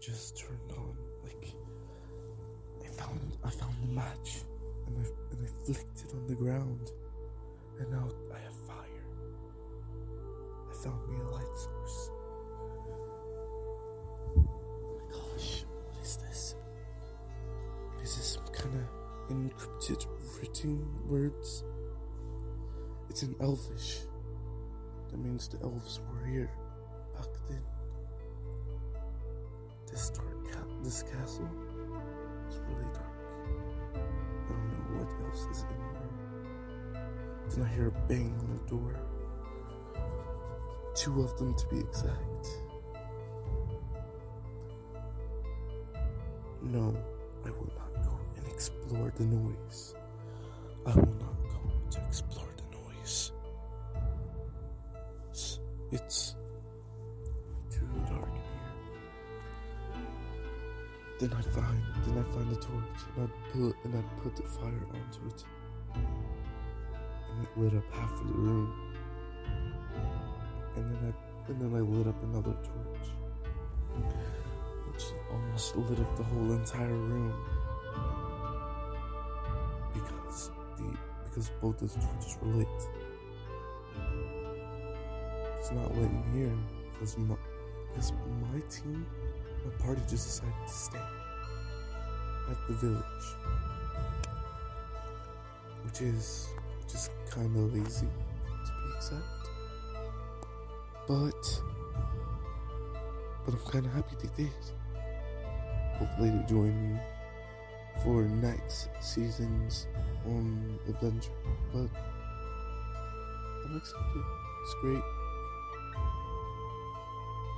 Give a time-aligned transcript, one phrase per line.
[0.00, 1.54] just turned on like
[2.82, 4.40] I found I found the match
[4.86, 6.90] and I and I flicked it on the ground
[7.78, 9.04] and now I have fire.
[10.70, 12.10] I found me a light source.
[14.36, 16.54] My gosh, what is this?
[18.02, 20.06] Is this some kind of encrypted
[20.40, 21.64] written words?
[23.10, 24.00] It's in Elvish.
[25.10, 26.50] That means the elves were here
[29.90, 31.48] This dark ca- this castle
[32.48, 33.06] is really dark.
[33.94, 37.08] I don't know what else is in here.
[37.50, 38.94] Then I hear a bang on the door.
[40.94, 42.46] Two of them to be exact.
[46.62, 46.94] No,
[47.44, 49.94] I will not go and explore the noise.
[50.86, 51.14] I will
[61.20, 64.42] Then I find, then I find the torch, and I put, and I put the
[64.42, 65.44] fire onto it,
[65.94, 68.72] and it lit up half of the room.
[70.76, 73.10] And then I, and then I lit up another torch,
[74.86, 77.34] which almost lit up the whole entire room.
[79.92, 82.68] Because the, because both the torches were lit.
[85.58, 86.58] It's not lit in here
[86.94, 87.36] because my,
[87.92, 89.04] because my team,
[89.64, 90.98] my party just decided to stay
[92.50, 93.26] at the village,
[95.84, 96.48] which is
[96.88, 99.48] just kind of lazy to be exact.
[101.06, 101.62] But
[103.44, 104.52] but I'm kind of happy they did.
[105.98, 107.00] Hopefully they join me
[108.02, 109.86] for next season's
[110.26, 111.30] um adventure.
[111.72, 111.88] But
[113.64, 114.24] I'm excited.
[114.62, 115.02] It's great.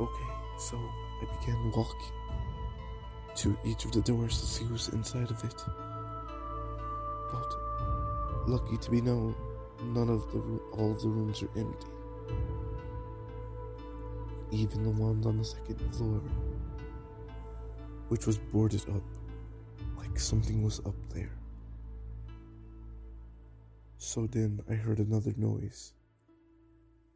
[0.00, 0.78] Okay, so
[1.20, 2.12] I began walking
[3.36, 5.64] to each of the doors to see who's inside of it.
[7.32, 9.34] But lucky to be known,
[9.82, 10.38] none of the
[10.72, 11.86] all of the rooms are empty.
[14.52, 16.20] Even the ones on the second floor,
[18.08, 19.02] which was boarded up,
[19.96, 21.32] like something was up there.
[23.98, 25.92] So then I heard another noise.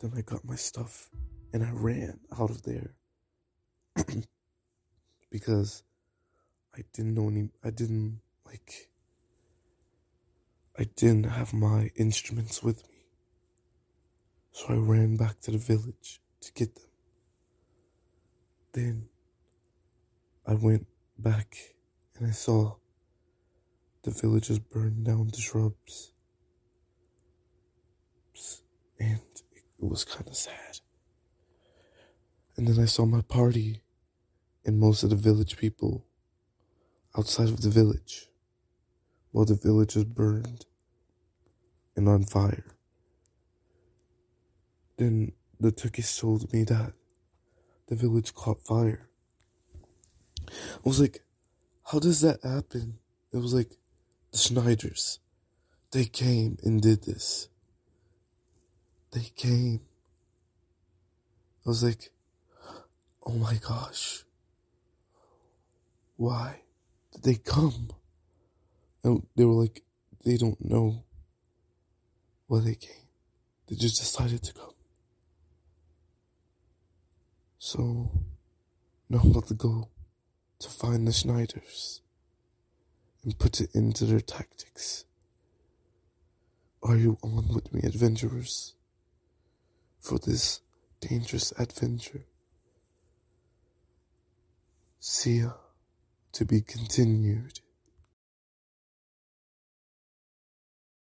[0.00, 1.10] Then I got my stuff
[1.52, 2.97] and I ran out of there
[5.30, 5.82] because
[6.76, 7.50] I didn't know any.
[7.64, 8.90] I didn't like.
[10.78, 13.06] I didn't have my instruments with me,
[14.52, 16.84] so I ran back to the village to get them.
[18.72, 19.08] Then
[20.46, 20.86] I went
[21.18, 21.56] back
[22.16, 22.76] and I saw
[24.02, 26.12] the villagers burned down to shrubs,
[29.00, 29.20] and
[29.52, 30.80] it was kind of sad.
[32.56, 33.82] And then I saw my party
[34.68, 36.04] and most of the village people
[37.16, 38.26] outside of the village
[39.30, 40.66] while the village is burned
[41.96, 42.76] and on fire.
[44.98, 46.92] Then the Turkish told me that
[47.86, 49.08] the village caught fire.
[50.46, 51.22] I was like,
[51.90, 52.98] how does that happen?
[53.32, 53.70] It was like
[54.32, 55.18] the Schneiders.
[55.92, 57.48] They came and did this.
[59.12, 59.80] They came.
[61.64, 62.10] I was like,
[63.24, 64.24] oh my gosh.
[66.18, 66.62] Why
[67.12, 67.90] did they come?
[69.04, 69.84] And they were like,
[70.24, 71.04] they don't know
[72.48, 73.06] why they came.
[73.68, 74.74] They just decided to come.
[77.60, 78.10] So,
[79.08, 79.90] now I'm about to go
[80.58, 82.00] to find the Schneiders
[83.22, 85.04] and put it into their tactics.
[86.82, 88.74] Are you on with me, adventurers?
[90.00, 90.62] For this
[91.00, 92.24] dangerous adventure?
[94.98, 95.52] See ya
[96.32, 97.60] to be continued.